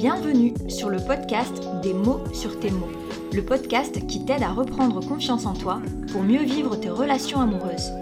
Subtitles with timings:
[0.00, 2.88] Bienvenue sur le podcast Des mots sur tes mots,
[3.34, 7.92] le podcast qui t'aide à reprendre confiance en toi pour mieux vivre tes relations amoureuses.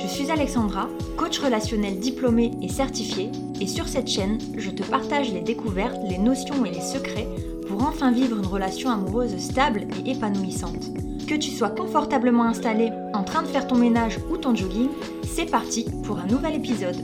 [0.00, 0.88] Je suis Alexandra,
[1.18, 3.30] coach relationnel diplômée et certifiée,
[3.60, 7.28] et sur cette chaîne, je te partage les découvertes, les notions et les secrets
[7.68, 10.86] pour enfin vivre une relation amoureuse stable et épanouissante.
[11.26, 14.88] Que tu sois confortablement installé, en train de faire ton ménage ou ton jogging,
[15.24, 16.96] c'est parti pour un nouvel épisode.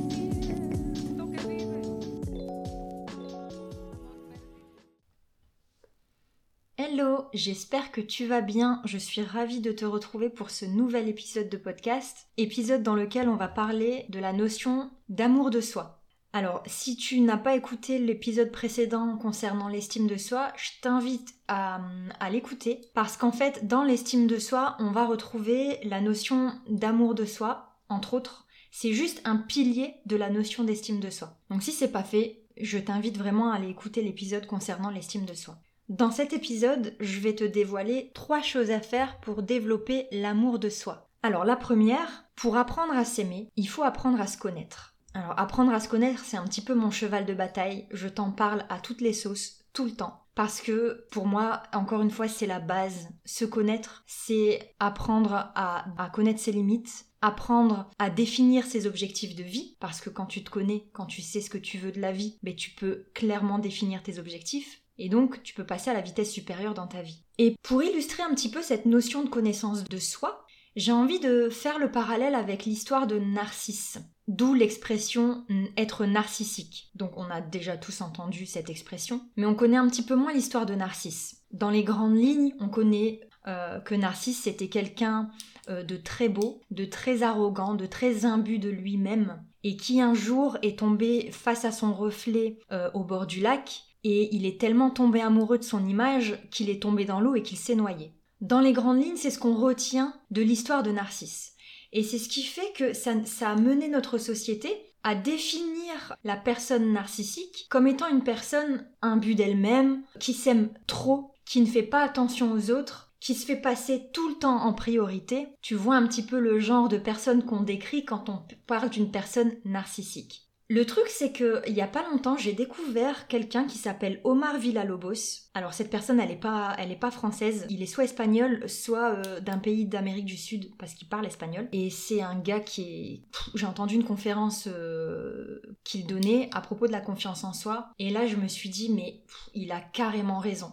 [7.33, 8.81] J'espère que tu vas bien.
[8.85, 13.29] Je suis ravie de te retrouver pour ce nouvel épisode de podcast, épisode dans lequel
[13.29, 16.03] on va parler de la notion d'amour de soi.
[16.33, 21.81] Alors, si tu n'as pas écouté l'épisode précédent concernant l'estime de soi, je t'invite à,
[22.21, 27.15] à l'écouter parce qu'en fait, dans l'estime de soi, on va retrouver la notion d'amour
[27.15, 28.47] de soi, entre autres.
[28.71, 31.39] C'est juste un pilier de la notion d'estime de soi.
[31.51, 35.35] Donc si c'est pas fait, je t'invite vraiment à aller écouter l'épisode concernant l'estime de
[35.35, 35.59] soi.
[35.89, 40.69] Dans cet épisode, je vais te dévoiler trois choses à faire pour développer l'amour de
[40.69, 41.09] soi.
[41.23, 44.95] Alors la première, pour apprendre à s'aimer, il faut apprendre à se connaître.
[45.15, 48.33] Alors apprendre à se connaître, c'est un petit peu mon cheval de bataille, je t'en
[48.33, 50.25] parle à toutes les sauces, tout le temps.
[50.35, 53.09] Parce que pour moi, encore une fois, c'est la base.
[53.25, 59.77] Se connaître, c'est apprendre à, connaître ses limites, apprendre à définir ses objectifs de vie,
[59.81, 62.13] parce que quand tu te connais, quand tu sais ce que tu veux de la
[62.13, 64.83] vie, ben, tu peux clairement définir tes objectifs.
[64.99, 67.23] Et donc, tu peux passer à la vitesse supérieure dans ta vie.
[67.39, 70.45] Et pour illustrer un petit peu cette notion de connaissance de soi,
[70.79, 75.45] j'ai envie de faire le parallèle avec l'histoire de Narcisse, d'où l'expression
[75.77, 76.91] être narcissique.
[76.95, 80.33] Donc on a déjà tous entendu cette expression, mais on connaît un petit peu moins
[80.33, 81.43] l'histoire de Narcisse.
[81.51, 85.31] Dans les grandes lignes, on connaît euh, que Narcisse c'était quelqu'un
[85.69, 90.15] euh, de très beau, de très arrogant, de très imbu de lui-même, et qui un
[90.15, 94.61] jour est tombé face à son reflet euh, au bord du lac et il est
[94.61, 98.15] tellement tombé amoureux de son image qu'il est tombé dans l'eau et qu'il s'est noyé.
[98.41, 101.55] Dans les grandes lignes, c'est ce qu'on retient de l'histoire de Narcisse.
[101.93, 104.69] Et c'est ce qui fait que ça, a mené notre société
[105.03, 111.61] à définir la personne narcissique comme étant une personne imbue d'elle-même, qui s'aime trop, qui
[111.61, 115.49] ne fait pas attention aux autres, qui se fait passer tout le temps en priorité.
[115.63, 119.11] Tu vois un petit peu le genre de personne qu'on décrit quand on parle d'une
[119.11, 120.48] personne narcissique.
[120.71, 124.59] Le truc, c'est que il y a pas longtemps, j'ai découvert quelqu'un qui s'appelle Omar
[124.59, 125.49] Villalobos.
[125.55, 127.67] Alors cette personne, elle est pas, elle pas française.
[127.71, 131.69] Il est soit espagnol, soit euh, d'un pays d'Amérique du Sud parce qu'il parle espagnol.
[131.73, 133.23] Et c'est un gars qui est.
[133.55, 137.89] J'ai entendu une conférence euh, qu'il donnait à propos de la confiance en soi.
[137.99, 139.23] Et là, je me suis dit, mais
[139.55, 140.73] il a carrément raison.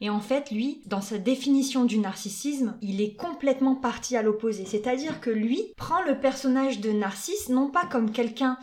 [0.00, 4.66] Et en fait, lui, dans sa définition du narcissisme, il est complètement parti à l'opposé.
[4.66, 8.58] C'est-à-dire que lui prend le personnage de Narcisse non pas comme quelqu'un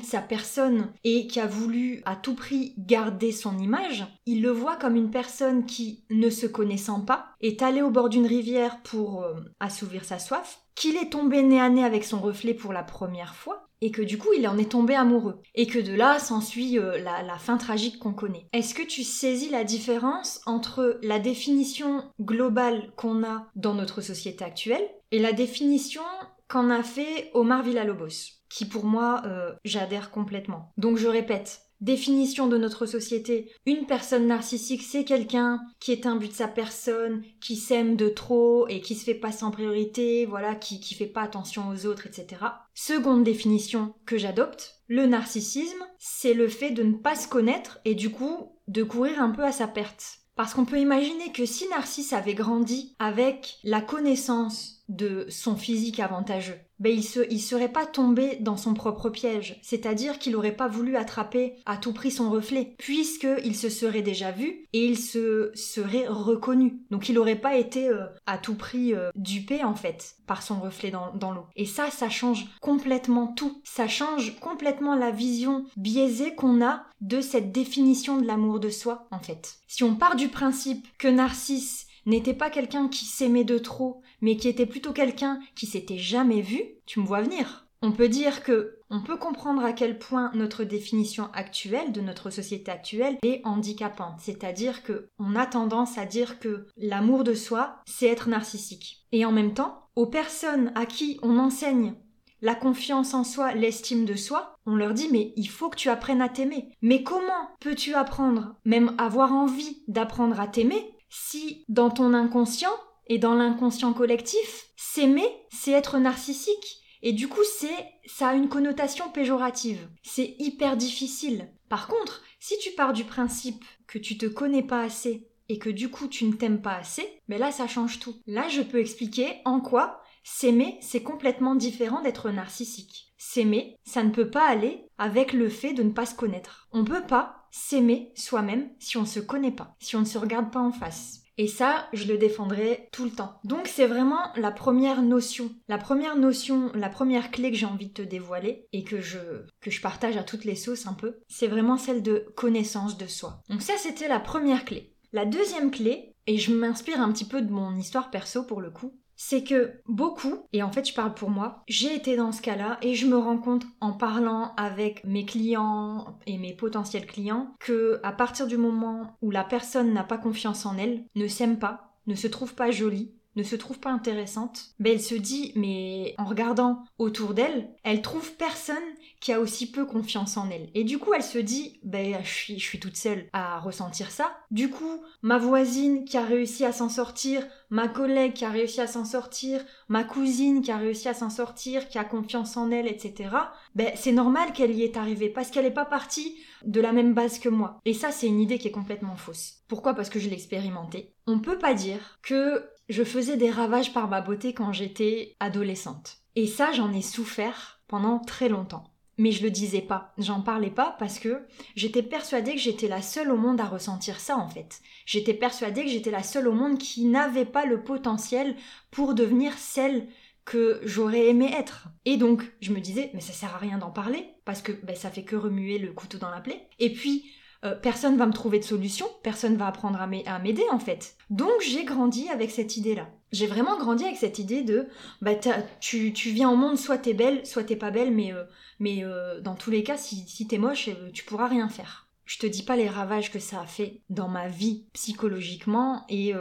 [0.00, 4.50] de sa personne et qui a voulu à tout prix garder son image, il le
[4.50, 8.82] voit comme une personne qui, ne se connaissant pas, est allé au bord d'une rivière
[8.82, 12.72] pour euh, assouvir sa soif, qu'il est tombé nez à nez avec son reflet pour
[12.72, 15.94] la première fois, et que du coup il en est tombé amoureux, et que de
[15.94, 18.46] là s'ensuit euh, la, la fin tragique qu'on connaît.
[18.52, 24.44] Est-ce que tu saisis la différence entre la définition globale qu'on a dans notre société
[24.44, 26.02] actuelle et la définition
[26.48, 30.72] qu'en a fait Omar Villalobos, qui pour moi euh, j'adhère complètement.
[30.76, 36.28] Donc je répète, définition de notre société, une personne narcissique, c'est quelqu'un qui est imbu
[36.28, 40.54] de sa personne, qui s'aime de trop et qui se fait passer en priorité, voilà,
[40.54, 42.42] qui, qui fait pas attention aux autres, etc.
[42.74, 47.94] Seconde définition que j'adopte, le narcissisme, c'est le fait de ne pas se connaître et
[47.94, 50.18] du coup de courir un peu à sa perte.
[50.36, 56.00] Parce qu'on peut imaginer que si Narcisse avait grandi avec la connaissance de son physique
[56.00, 60.56] avantageux, ben il, se, il serait pas tombé dans son propre piège, c'est-à-dire qu'il aurait
[60.56, 64.98] pas voulu attraper à tout prix son reflet, puisqu'il se serait déjà vu et il
[64.98, 66.80] se serait reconnu.
[66.90, 70.58] Donc il aurait pas été euh, à tout prix euh, dupé en fait par son
[70.60, 71.46] reflet dans, dans l'eau.
[71.56, 73.60] Et ça, ça change complètement tout.
[73.64, 79.06] Ça change complètement la vision biaisée qu'on a de cette définition de l'amour de soi
[79.10, 79.56] en fait.
[79.66, 84.36] Si on part du principe que Narcisse n'était pas quelqu'un qui s'aimait de trop, mais
[84.36, 87.66] qui était plutôt quelqu'un qui s'était jamais vu, tu me vois venir.
[87.82, 92.28] On peut dire que on peut comprendre à quel point notre définition actuelle de notre
[92.28, 97.76] société actuelle est handicapante, c'est-à-dire que on a tendance à dire que l'amour de soi,
[97.86, 99.06] c'est être narcissique.
[99.12, 101.94] Et en même temps, aux personnes à qui on enseigne
[102.42, 105.88] la confiance en soi, l'estime de soi, on leur dit mais il faut que tu
[105.88, 106.70] apprennes à t'aimer.
[106.82, 112.72] Mais comment peux-tu apprendre, même avoir envie d'apprendre à t'aimer, si dans ton inconscient
[113.08, 118.48] et dans l'inconscient collectif, s'aimer, c'est être narcissique Et du coup, c'est, ça a une
[118.48, 119.88] connotation péjorative.
[120.02, 121.50] C'est hyper difficile.
[121.68, 125.70] Par contre, si tu pars du principe que tu te connais pas assez et que
[125.70, 128.14] du coup tu ne t'aimes pas assez, mais là ça change tout.
[128.26, 133.12] Là, je peux expliquer en quoi s'aimer, c'est complètement différent d'être narcissique.
[133.16, 136.68] S'aimer, ça ne peut pas aller avec le fait de ne pas se connaître.
[136.72, 140.18] On peut pas s'aimer soi-même si on ne se connaît pas, si on ne se
[140.18, 141.20] regarde pas en face.
[141.38, 143.40] Et ça, je le défendrai tout le temps.
[143.44, 147.86] Donc c'est vraiment la première notion, la première notion, la première clé que j'ai envie
[147.86, 149.18] de te dévoiler et que je,
[149.62, 153.06] que je partage à toutes les sauces un peu, c'est vraiment celle de connaissance de
[153.06, 153.42] soi.
[153.48, 154.94] Donc ça, c'était la première clé.
[155.12, 158.70] La deuxième clé, et je m'inspire un petit peu de mon histoire perso pour le
[158.70, 162.40] coup, c'est que beaucoup, et en fait je parle pour moi, j'ai été dans ce
[162.40, 167.54] cas-là et je me rends compte en parlant avec mes clients et mes potentiels clients
[167.60, 171.58] que à partir du moment où la personne n'a pas confiance en elle, ne s'aime
[171.58, 175.52] pas, ne se trouve pas jolie, ne se trouve pas intéressante, ben elle se dit,
[175.56, 178.76] mais en regardant autour d'elle, elle trouve personne
[179.20, 180.70] qui a aussi peu confiance en elle.
[180.74, 184.32] Et du coup, elle se dit, ben je suis, toute seule à ressentir ça.
[184.50, 188.80] Du coup, ma voisine qui a réussi à s'en sortir, ma collègue qui a réussi
[188.80, 192.70] à s'en sortir, ma cousine qui a réussi à s'en sortir, qui a confiance en
[192.70, 193.30] elle, etc.
[193.74, 197.14] Ben c'est normal qu'elle y est arrivée parce qu'elle n'est pas partie de la même
[197.14, 197.80] base que moi.
[197.84, 199.60] Et ça, c'est une idée qui est complètement fausse.
[199.68, 199.94] Pourquoi?
[199.94, 201.14] Parce que je l'ai expérimenté.
[201.26, 206.18] On peut pas dire que je faisais des ravages par ma beauté quand j'étais adolescente.
[206.36, 208.84] Et ça, j'en ai souffert pendant très longtemps.
[209.16, 211.46] Mais je le disais pas, j'en parlais pas parce que
[211.76, 214.80] j'étais persuadée que j'étais la seule au monde à ressentir ça en fait.
[215.04, 218.56] J'étais persuadée que j'étais la seule au monde qui n'avait pas le potentiel
[218.90, 220.08] pour devenir celle
[220.46, 221.88] que j'aurais aimé être.
[222.06, 224.96] Et donc, je me disais, mais ça sert à rien d'en parler, parce que ben,
[224.96, 226.66] ça fait que remuer le couteau dans la plaie.
[226.78, 227.30] Et puis,
[227.62, 231.16] euh, personne va me trouver de solution, personne va apprendre à m'aider en fait.
[231.28, 233.08] Donc j'ai grandi avec cette idée-là.
[233.32, 234.88] J'ai vraiment grandi avec cette idée de
[235.20, 235.34] bah
[235.80, 238.44] tu, tu viens au monde, soit t'es belle, soit t'es pas belle, mais, euh,
[238.78, 242.06] mais euh, dans tous les cas, si, si t'es moche, tu pourras rien faire.
[242.24, 246.32] Je te dis pas les ravages que ça a fait dans ma vie psychologiquement et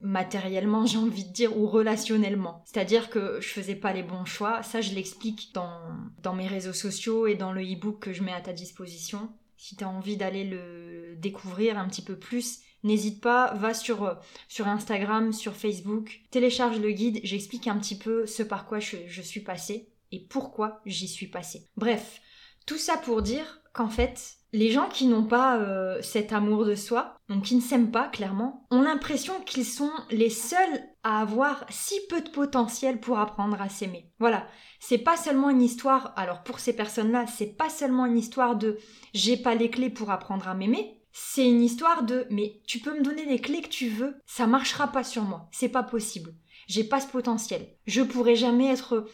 [0.00, 2.62] matériellement, j'ai envie de dire, ou relationnellement.
[2.64, 4.62] C'est-à-dire que je faisais pas les bons choix.
[4.62, 5.80] Ça, je l'explique dans,
[6.22, 9.30] dans mes réseaux sociaux et dans le e-book que je mets à ta disposition.
[9.62, 14.02] Si tu as envie d'aller le découvrir un petit peu plus, n'hésite pas, va sur,
[14.02, 14.14] euh,
[14.48, 19.22] sur Instagram, sur Facebook, télécharge le guide, j'explique un petit peu ce par quoi je,
[19.22, 21.68] suis passée et pourquoi j'y suis passée.
[21.76, 22.20] Bref,
[22.66, 26.74] tout ça pour dire qu'en fait, les gens qui n'ont pas euh, cet amour de
[26.74, 31.64] soi, donc qui ne s'aiment pas clairement, ont l'impression qu'ils sont les seuls à avoir
[31.70, 34.10] si peu de potentiel pour apprendre à s'aimer.
[34.18, 34.46] Voilà,
[34.78, 38.78] c'est pas seulement une histoire, alors pour ces personnes-là, c'est pas seulement une histoire de
[39.14, 42.96] j'ai pas les clés pour apprendre à m'aimer, c'est une histoire de mais tu peux
[42.96, 46.34] me donner les clés que tu veux, ça marchera pas sur moi, c'est pas possible.
[46.68, 47.66] J'ai pas ce potentiel.
[47.86, 49.06] Je pourrai jamais être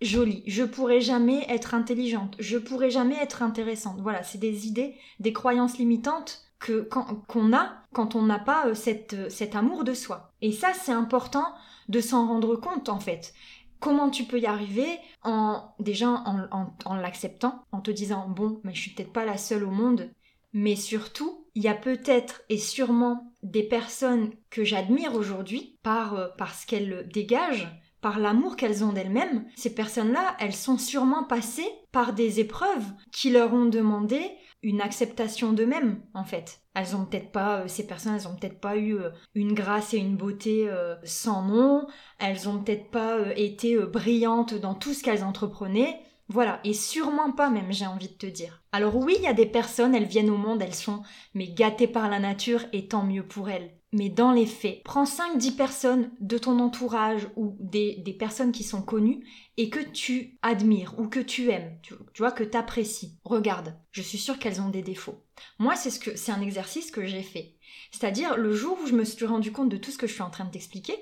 [0.00, 4.00] jolie, je pourrai jamais être intelligente, je pourrai jamais être intéressante.
[4.00, 6.88] Voilà, c'est des idées, des croyances limitantes que
[7.28, 10.32] qu'on a quand on n'a pas euh, cette, euh, cet amour de soi.
[10.42, 11.46] Et ça, c'est important
[11.88, 13.32] de s'en rendre compte en fait.
[13.80, 18.80] Comment tu peux y arriver en déjà en, l'acceptant, en te disant bon, mais je
[18.80, 20.10] suis peut-être pas la seule au monde,
[20.52, 26.28] mais surtout il y a peut-être et sûrement des personnes que j'admire aujourd'hui par, euh,
[26.52, 27.68] ce qu'elles dégagent,
[28.00, 29.44] par l'amour qu'elles ont d'elles-mêmes.
[29.56, 34.20] Ces personnes-là, elles sont sûrement passées par des épreuves qui leur ont demandé
[34.62, 36.60] une acceptation d'eux-mêmes, en fait.
[36.74, 39.94] Elles ont peut-être pas, euh, ces personnes, elles ont peut-être pas eu euh, une grâce
[39.94, 41.86] et une beauté euh, sans nom,
[42.18, 46.00] elles ont peut-être pas été brillantes dans tout ce qu'elles entreprenaient.
[46.28, 48.62] Voilà, et sûrement pas même, j'ai envie de te dire.
[48.72, 51.02] Alors oui, il y a des personnes, elles viennent au monde, elles sont
[51.34, 53.74] mais gâtées par la nature et tant mieux pour elles.
[53.92, 58.62] Mais dans les faits, prends 5-10 personnes de ton entourage ou des, des, personnes qui
[58.62, 59.24] sont connues
[59.56, 63.16] et que tu admires ou que tu aimes, tu, vois, que tu apprécies.
[63.24, 65.24] Regarde, je suis sûre qu'elles ont des défauts.
[65.58, 67.54] Moi, c'est ce que c'est un exercice que j'ai fait.
[67.90, 70.22] C'est-à-dire le jour où je me suis rendu compte de tout ce que je suis
[70.22, 70.96] en train de t'expliquer,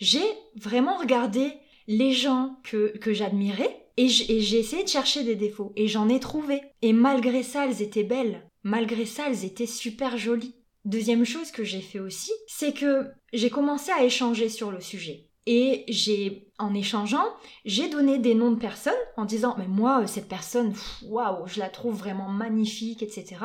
[0.00, 0.24] j'ai
[0.56, 1.52] vraiment regardé
[1.86, 6.18] les gens que, que j'admirais et j'ai essayé de chercher des défauts et j'en ai
[6.18, 6.60] trouvé.
[6.82, 8.48] Et malgré ça, elles étaient belles.
[8.62, 10.56] Malgré ça, elles étaient super jolies.
[10.84, 15.28] Deuxième chose que j'ai fait aussi, c'est que j'ai commencé à échanger sur le sujet.
[15.46, 17.26] Et j'ai, en échangeant,
[17.64, 20.74] j'ai donné des noms de personnes en disant, mais moi, cette personne,
[21.04, 23.36] waouh, je la trouve vraiment magnifique, etc.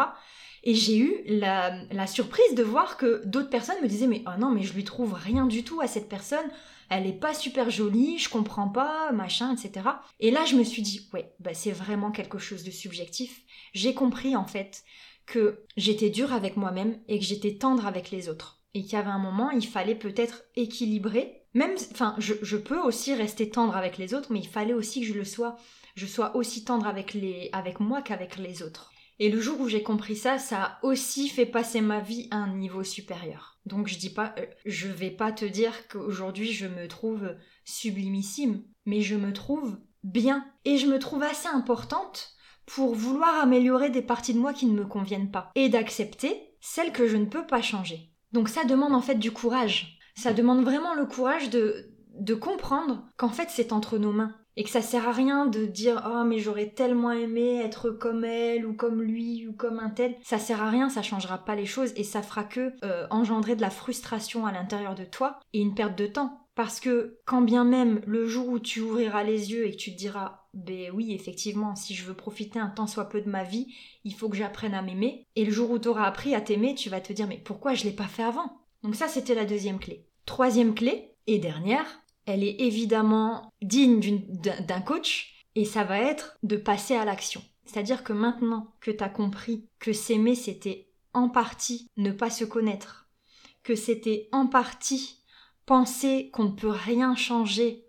[0.63, 4.51] Et j'ai eu la, surprise de voir que d'autres personnes me disaient, mais oh non,
[4.51, 6.50] mais je lui trouve rien du tout à cette personne,
[6.89, 9.88] elle est pas super jolie, je comprends pas, machin, etc.
[10.20, 13.42] Et là, je me suis dit, ouais, bah c'est vraiment quelque chose de subjectif.
[13.74, 14.84] J'ai compris, en fait,
[15.30, 18.60] que j'étais dure avec moi-même et que j'étais tendre avec les autres.
[18.74, 23.13] Et qu'il y avait un moment, il fallait peut-être équilibrer Même, enfin, je, peux aussi
[23.13, 25.58] rester tendre avec les autres, mais il fallait aussi que je le sois,
[25.96, 28.92] je sois aussi tendre avec, les, avec moi qu'avec les autres.
[29.20, 32.38] Et le jour où j'ai compris ça, ça a aussi fait passer ma vie à
[32.38, 33.60] un niveau supérieur.
[33.66, 37.36] Donc je dis pas, euh, je vais pas te dire qu'aujourd'hui je me trouve
[37.66, 40.46] sublimissime, mais je me trouve bien.
[40.64, 42.34] Et je me trouve assez importante
[42.66, 45.52] pour vouloir améliorer des parties de moi qui ne me conviennent pas.
[45.56, 48.12] Et d'accepter celles que je ne peux pas changer.
[48.32, 50.00] Donc ça demande en fait du courage.
[50.16, 54.63] Ça demande vraiment le courage de, de comprendre qu'en fait c'est entre nos mains et
[54.66, 58.66] que ça sert à rien de dire oh mais j'aurais tellement aimé être comme elle
[58.66, 61.66] ou comme lui ou comme un tel ça sert à rien ça changera pas les
[61.66, 65.62] choses et ça fera que euh, engendrer de la frustration à l'intérieur de toi et
[65.62, 66.46] une perte de temps.
[66.56, 69.94] Parce que quand bien même le jour où tu ouvriras les yeux et que tu
[69.94, 73.46] te diras ben oui effectivement si je veux profiter un tant soit peu de ma
[73.46, 73.74] vie
[74.04, 76.75] il faut que j'apprenne à m'aimer et le jour où tu auras appris à t'aimer
[76.75, 78.60] tu vas te dire mais pourquoi je l'ai pas fait avant?
[78.84, 80.06] Donc ça c'était la deuxième clé.
[80.25, 86.57] Troisième clé et dernière elle est évidemment digne d'un coach et ça va être de
[86.57, 87.41] passer à l'action.
[87.65, 92.45] C'est-à-dire que maintenant que tu as compris que s'aimer c'était en partie ne pas se
[92.45, 93.09] connaître,
[93.63, 95.24] que c'était en partie
[95.65, 97.83] penser qu'on ne peut rien changer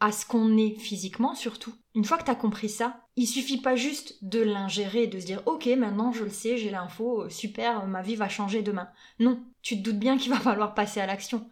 [0.00, 1.74] à ce qu'on est physiquement surtout.
[1.94, 5.24] Une fois que tu as compris ça, il suffit pas juste de l'ingérer, de se
[5.24, 8.90] dire ok maintenant je le sais, j'ai l'info, super, ma vie va changer demain.
[9.20, 11.48] Non, tu te doutes bien qu'il va falloir passer à l'action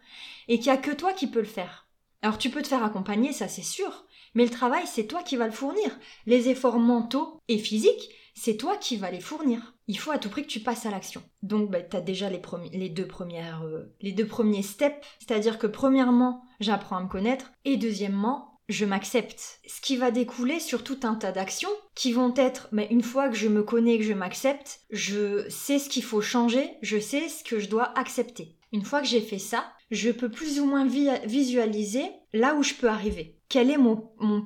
[0.47, 1.84] et qu'il n'y a que toi qui peux le faire.
[2.25, 4.03] Alors tu peux te faire accompagner, ça c'est sûr,
[4.33, 5.99] mais le travail c'est toi qui vas le fournir.
[6.25, 9.75] Les efforts mentaux et physiques, c'est toi qui vas les fournir.
[9.87, 11.21] Il faut à tout prix que tu passes à l'action.
[11.43, 15.67] Donc bah, tu as déjà les, deux premières, euh, les deux premiers steps, c'est-à-dire que
[15.67, 19.59] premièrement, j'apprends à me connaître, et deuxièmement, je m'accepte.
[19.67, 23.29] Ce qui va découler sur tout un tas d'actions qui vont être, mais une fois
[23.29, 27.29] que je me connais, que je m'accepte, je sais ce qu'il faut changer, je sais
[27.29, 28.57] ce que je dois accepter.
[28.71, 32.73] Une fois que j'ai fait ça, je peux plus ou moins visualiser là où je
[32.73, 33.39] peux arriver.
[33.49, 33.97] Quel est mon,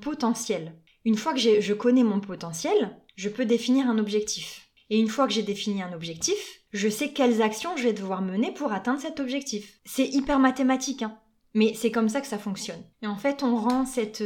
[0.01, 0.75] potentiel?
[1.05, 4.69] Une fois que je connais mon potentiel, je peux définir un objectif.
[4.89, 8.22] Et une fois que j'ai défini un objectif, je sais quelles actions je vais devoir
[8.22, 9.79] mener pour atteindre cet objectif.
[9.86, 11.17] C'est hyper mathématique, hein
[11.53, 12.84] mais c'est comme ça que ça fonctionne.
[13.01, 14.24] Et en fait, on rend cette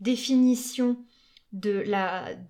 [0.00, 1.04] définition
[1.52, 1.84] de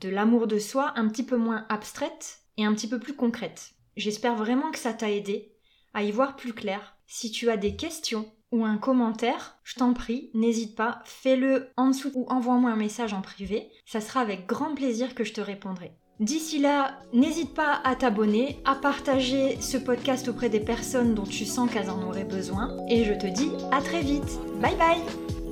[0.08, 3.74] l'amour de, de soi un petit peu moins abstraite et un petit peu plus concrète.
[3.96, 5.52] J'espère vraiment que ça t'a aidé
[5.92, 9.92] à y voir plus clair si tu as des questions ou un commentaire, je t'en
[9.94, 13.68] prie, n'hésite pas, fais-le en dessous ou envoie-moi un message en privé.
[13.84, 15.92] Ça sera avec grand plaisir que je te répondrai.
[16.20, 21.44] D'ici là, n'hésite pas à t'abonner, à partager ce podcast auprès des personnes dont tu
[21.44, 22.76] sens qu'elles en auraient besoin.
[22.88, 24.38] Et je te dis à très vite.
[24.60, 25.43] Bye bye